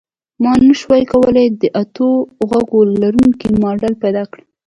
ما 0.43 0.53
نشوای 0.67 1.03
کولی 1.11 1.45
د 1.61 1.63
اتو 1.81 2.09
غوږونو 2.49 2.93
لرونکی 3.01 3.47
ماډل 3.63 3.93
پیدا 4.03 4.23
کړم 4.31 4.45